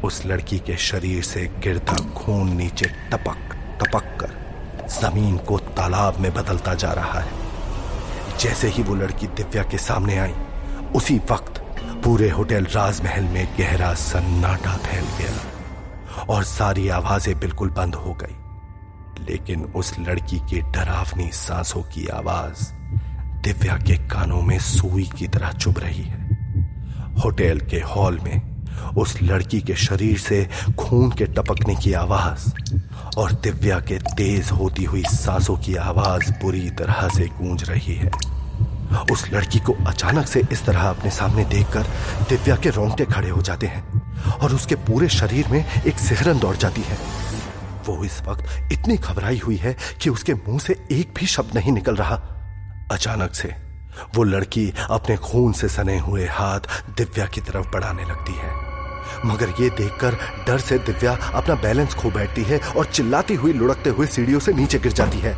उस 0.00 0.26
लड़की 0.26 0.58
के 0.58 0.76
शरीर 0.76 1.22
से 1.22 1.46
गिरता 1.58 1.96
खून 2.14 2.56
नीचे 2.56 2.86
टपक 2.86 3.54
टपक 3.80 4.16
कर 4.20 4.38
ज़मीन 4.88 5.36
को 5.36 5.58
तालाब 5.58 6.18
में 6.18 6.32
बदलता 6.34 6.74
जा 6.74 6.92
रहा 6.92 7.20
है। 7.20 8.38
जैसे 8.38 8.68
ही 8.68 8.82
वो 8.82 8.94
लड़की 8.94 9.26
दिव्या 9.26 9.62
के 9.62 9.78
सामने 9.78 10.18
आई, 10.18 10.34
उसी 10.94 11.18
वक्त 11.18 11.58
पूरे 12.04 12.30
होटल 12.30 12.64
राजमहल 12.64 13.24
में 13.24 13.46
गहरा 13.58 13.94
सन्नाटा 13.94 14.76
फैल 14.76 15.04
गया 15.18 16.24
और 16.24 16.44
सारी 16.44 16.88
आवाज़ें 16.88 17.38
बिल्कुल 17.40 17.70
बंद 17.70 17.94
हो 17.94 18.14
गई। 18.14 18.36
लेकिन 19.24 19.64
उस 19.64 19.98
लड़की 19.98 20.38
की 20.38 20.60
डरावनी 20.60 21.30
सांसों 21.32 21.82
की 21.82 22.06
आवाज़ 22.06 22.79
दिव्या 23.42 23.76
के 23.76 23.94
कानों 24.08 24.40
में 24.42 24.58
सुई 24.58 25.04
की 25.18 25.26
तरह 25.28 25.52
चुभ 25.52 25.78
रही 25.78 26.02
है। 26.02 26.18
होटल 27.14 27.60
के 27.60 27.76
हॉल 27.76 28.18
में 28.24 28.94
उस 28.96 29.16
लड़की 29.22 29.60
के 29.60 29.74
शरीर 29.74 30.18
से 30.18 30.48
खून 30.78 31.10
के 31.10 31.24
टपकने 31.26 31.74
की 31.76 31.92
आवाज़ 31.92 32.50
और 33.18 33.32
दिव्या 33.32 33.78
के 33.80 33.98
तेज 33.98 34.50
होती 34.50 34.84
हुई 34.84 35.02
सांसों 35.02 35.56
की 35.56 35.74
आवाज़ 35.74 36.30
बुरी 36.32 36.70
तरह 36.70 37.08
से 37.08 37.26
गूंज 37.38 37.64
रही 37.70 37.94
है। 37.94 38.10
उस 39.12 39.24
लड़की 39.32 39.58
को 39.58 39.72
अचानक 39.86 40.26
से 40.26 40.42
इस 40.52 40.64
तरह 40.64 40.80
अपने 40.80 41.10
सामने 41.10 41.44
देखकर 41.44 41.86
दिव्या 42.28 42.56
के 42.56 42.70
रोंगटे 42.70 43.04
खड़े 43.04 43.28
हो 43.28 43.42
जाते 43.42 43.66
हैं 43.66 44.02
और 44.32 44.54
उसके 44.54 44.74
पूरे 44.74 45.08
शरीर 45.08 45.48
में 45.48 45.64
एक 45.86 45.98
सिहरन 45.98 46.38
दौड़ 46.38 46.56
जाती 46.56 46.82
है। 46.82 46.98
वो 47.86 48.04
इस 48.04 48.20
वक्त 48.22 48.72
इतनी 48.72 48.96
घबराई 48.96 49.38
हुई 49.38 49.56
है 49.56 49.76
कि 50.02 50.10
उसके 50.10 50.34
मुँह 50.34 50.58
से 50.58 50.76
एक 50.92 51.14
भी 51.16 51.26
शब्द 51.26 51.56
नहीं 51.56 51.72
निकल 51.72 51.96
रहा। 51.96 52.20
अचानक 52.90 53.34
से 53.34 53.54
वो 54.14 54.22
लड़की 54.24 54.72
अपने 54.90 55.16
खून 55.16 55.52
से 55.52 55.68
सने 55.68 55.98
हुए 55.98 56.26
हाथ 56.26 56.60
दिव्या 56.96 57.26
की 57.26 57.40
तरफ़ 57.40 57.66
बढ़ाने 57.68 58.04
लगती 58.04 58.32
है। 58.32 58.52
मगर 59.26 59.48
ये 59.60 59.70
देखकर 59.70 60.14
डर 60.46 60.58
से 60.58 60.78
दिव्या 60.78 61.12
अपना 61.34 61.54
बैलेंस 61.54 61.94
खो 61.94 62.10
बैठती 62.10 62.42
है 62.42 62.58
और 62.58 62.84
चिल्लाती 62.84 63.34
हुई 63.34 63.52
लुढ़कते 63.52 63.90
हुए 63.90 64.06
सीढ़ियों 64.06 64.40
से 64.40 64.52
नीचे 64.52 64.78
गिर 64.78 64.92
जाती 64.92 65.18
है। 65.18 65.34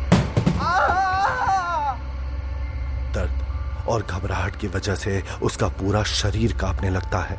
दर्द 3.13 3.85
और 3.89 4.03
घबराहट 4.03 4.55
की 4.55 4.67
वजह 4.67 4.95
से 4.95 5.23
उसका 5.41 5.67
पूरा 5.67 6.03
शरीर 6.03 6.53
कांपने 6.53 6.89
लगता 6.89 7.19
है 7.19 7.37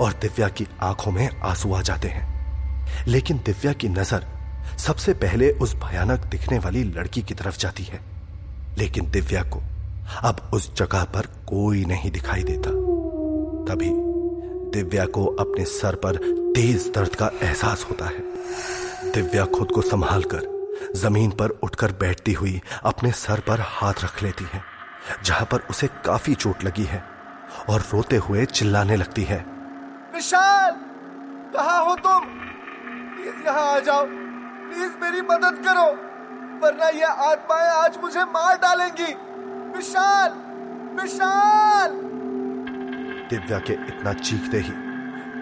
और 0.00 0.12
दिव्या 0.12 0.48
की 0.48 0.66
आँखों 0.82 1.12
में 1.12 1.28
आँसू 1.40 1.74
आ 1.74 1.80
जाते 1.82 2.08
हैं। 2.08 3.06
लेकिन 3.06 3.40
दिव्या 3.46 3.72
की 3.72 3.88
नज़र 3.88 4.26
सबसे 4.78 5.14
पहले 5.14 5.50
उस 5.50 5.74
भयानक 5.74 6.24
दिखने 6.24 6.58
वाली 6.58 6.84
लड़की 6.84 7.22
की 7.22 7.34
तरफ़ 7.34 7.58
जाती 7.58 7.84
है। 7.84 8.17
लेकिन 8.78 9.10
दिव्या 9.10 9.42
को 9.42 9.60
अब 10.24 10.50
उस 10.54 10.74
जगह 10.76 11.04
पर 11.04 11.26
कोई 11.48 11.84
नहीं 11.84 12.10
दिखाई 12.10 12.42
देता। 12.42 12.70
तभी 13.64 13.90
दिव्या 14.72 15.04
को 15.06 15.24
अपने 15.40 15.64
सर 15.64 15.94
पर 15.94 16.16
तेज 16.56 16.90
दर्द 16.94 17.14
का 17.14 17.30
एहसास 17.42 17.86
होता 17.90 18.04
है। 18.04 19.12
दिव्या 19.12 19.44
खुद 19.44 19.70
को 19.72 19.82
संभाल 19.82 20.22
कर 20.22 20.56
ज़मीन 20.96 21.30
पर 21.30 21.50
उठकर 21.62 21.92
बैठती 21.92 22.32
हुई 22.32 22.60
अपने 22.84 23.12
सर 23.12 23.40
पर 23.40 23.60
हाथ 23.60 24.04
रख 24.04 24.22
लेती 24.22 24.44
है, 24.52 24.62
जहाँ 25.24 25.46
पर 25.50 25.60
उसे 25.70 25.86
काफ़ी 26.06 26.34
चोट 26.34 26.64
लगी 26.64 26.84
है 26.84 27.02
और 27.70 27.80
रोते 27.92 28.16
हुए 28.16 28.44
चिल्लाने 28.46 28.96
लगती 28.96 29.22
है। 29.22 29.38
विशाल, 30.14 30.70
कहा 31.54 31.78
हो 31.78 31.94
तुम? 31.94 32.20
प्लीज़ 32.20 33.46
यहाँ 33.46 33.66
आ 33.76 33.78
जाओ। 33.78 34.04
प्लीज़ 34.04 34.92
मेरी 35.02 35.20
मदद 35.20 35.62
करो। 35.66 36.07
वरना 36.62 36.88
ये 36.88 37.04
आत्माएँ 37.04 37.68
आज 37.70 37.98
मुझे 38.02 38.24
मार 38.24 38.56
डालेंगी। 38.56 39.12
विशाल! 39.76 40.30
विशाल! 41.00 41.90
दिव्या 43.30 43.58
के 43.58 43.72
इतना 43.72 44.12
चीखते 44.12 44.58
ही 44.58 44.72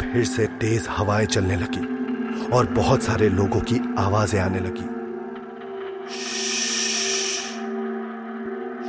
फिर 0.02 0.24
से 0.24 0.46
तेज 0.46 0.86
हवाएँ 0.90 1.26
चलने 1.26 1.56
लगी 1.56 2.50
और 2.50 2.66
बहुत 2.72 3.02
सारे 3.02 3.28
लोगों 3.28 3.60
की 3.60 3.80
आवाज़ें 3.98 4.40
आने 4.40 4.60
लगी। 4.60 4.86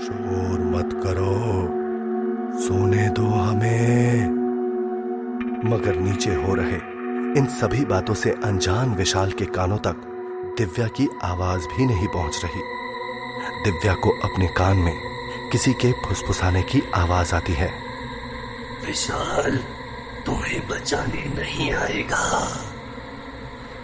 शोर 0.02 0.60
मत 0.66 0.94
करो 1.04 1.38
सोने 2.60 3.08
दो 3.10 3.28
हमें 3.28 4.36
मगर 5.72 5.96
नीचे 5.96 6.36
हो 6.36 6.56
रहे 6.56 6.78
इन 7.40 7.46
सभी 7.52 7.86
बातों 7.86 8.14
से 8.14 8.32
अनजान 8.44 8.94
विशाल 8.96 9.32
के 9.32 9.46
कानों 9.46 9.78
तक 9.78 10.17
दिव्या 10.58 10.88
की 10.88 11.08
आवाज़ 11.24 11.68
भी 11.68 11.86
नहीं 11.86 12.08
पहुँच 12.08 12.42
रही। 12.46 12.62
दिव्या 13.64 13.94
को 13.94 14.10
अपने 14.10 14.48
कान 14.48 14.78
में 14.78 14.94
किसी 15.52 15.74
के 15.74 15.92
फुसफुसाने 15.92 16.64
की 16.64 16.82
आवाज़ 16.96 17.36
आती 17.36 17.54
है। 17.54 17.74
विशाल 18.86 19.58
तुम्हें 20.26 20.68
बचाने 20.68 21.26
नहीं 21.26 21.74
आएगा। 21.74 22.48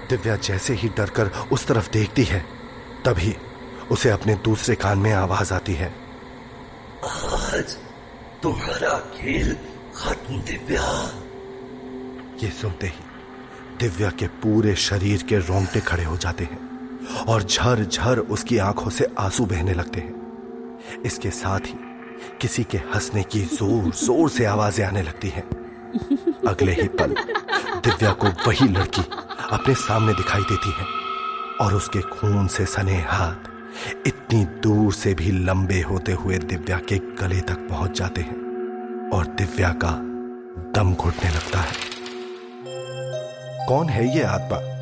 दिव्या 0.10 0.36
जैसे 0.36 0.74
ही 0.74 0.90
डरकर 0.90 1.32
उस 1.52 1.68
तरफ़ 1.68 1.92
देखती 1.92 2.24
है 2.24 2.46
तभी 3.06 3.38
उसे 3.92 4.10
अपने 4.10 4.36
दूसरे 4.36 4.76
कान 4.76 4.98
में 4.98 5.14
आवाज़ 5.14 5.54
आती 5.54 5.74
है। 5.74 5.96
आज 7.04 7.78
तुम्हारा 8.44 9.00
खेल 9.00 9.58
खत्म 9.96 10.42
दिव्या। 10.42 11.12
ये 12.44 12.50
सुनते 12.50 12.88
ही 12.88 13.04
दिव्या 13.80 14.10
के 14.10 14.28
पूरे 14.28 14.76
शरीर 14.76 15.24
के 15.24 15.38
रोंगटे 15.38 15.80
खड़े 15.80 16.04
हो 16.04 16.18
जाते 16.18 16.44
हैं। 16.44 16.63
और 17.28 17.44
झर 17.44 17.84
झर 17.84 18.20
उसकी 18.20 18.58
आँखों 18.58 18.90
से 18.90 19.08
आँसू 19.20 19.46
बहने 19.46 19.74
लगते 19.74 20.02
हैं। 20.02 21.02
इसके 21.06 21.30
साथ 21.32 21.60
ही 21.60 21.76
किसी 22.42 22.64
के 22.64 22.78
हंसने 22.78 23.24
की 23.24 23.42
ज़ोर 23.42 23.92
ज़ोर 23.96 24.30
से 24.30 24.46
आवाज़ें 24.46 24.86
आने 24.86 25.02
लगती 25.02 25.30
हैं। 25.30 25.44
अगले 26.48 26.72
ही 26.72 26.88
पल 26.88 27.16
दिव्या 27.86 28.12
को 28.14 28.28
वही 28.48 28.68
लड़की 28.68 29.02
अपने 29.52 29.74
सामने 29.76 30.14
दिखाई 30.14 30.42
देती 30.42 30.70
है 30.70 30.86
और 31.62 31.74
उसके 31.74 32.02
खून 32.02 32.48
से 32.48 32.66
सने 32.66 32.98
हाथ 33.02 33.52
इतनी 34.08 34.44
दूर 34.46 34.94
से 34.94 35.14
भी 35.14 35.32
लंबे 35.32 35.82
होते 35.82 36.12
हुए 36.12 36.38
दिव्या 36.38 36.78
के 36.90 36.98
गले 37.22 37.40
तक 37.42 37.68
पहुँच 37.70 37.98
जाते 38.00 38.22
हैं 38.22 39.10
और 39.14 39.26
दिव्या 39.38 39.70
का 39.84 39.92
दम 40.76 40.94
घुटने 40.94 41.30
लगता 41.30 41.60
है। 41.60 41.92
कौन 43.68 43.90
है 43.90 44.16
ये 44.18 44.24
आत्मा? 44.24 44.73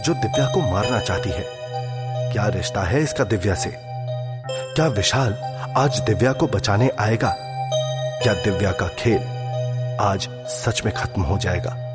जो 0.00 0.14
दिव्या 0.14 0.46
को 0.46 0.60
मारना 0.60 1.00
चाहती 1.00 1.30
है। 1.30 1.44
क्या 2.32 2.48
रिश्ता 2.48 2.82
है 2.82 3.02
इसका 3.02 3.24
दिव्या 3.24 3.54
से? 3.54 3.76
क्या 4.50 4.86
विशाल 4.86 5.34
आज 5.76 6.00
दिव्या 6.00 6.32
को 6.32 6.46
बचाने 6.46 6.90
आएगा? 6.98 7.34
क्या 8.22 8.34
दिव्या 8.34 8.72
का 8.72 8.88
खेल 8.88 9.20
आज 10.00 10.28
सच 10.46 10.82
में 10.84 10.94
खत्म 10.94 11.22
हो 11.22 11.38
जाएगा? 11.38 11.87